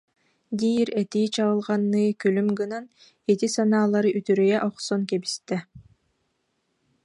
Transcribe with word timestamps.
»диир 0.59 0.87
этии 1.01 1.27
чаҕылҕанныы 1.35 2.09
күлүм 2.21 2.49
гынан, 2.59 2.85
ити 3.31 3.47
санаалары 3.55 4.09
үтүрүйэ 4.19 4.57
охсон 4.69 5.01
кэбистэ 5.11 5.57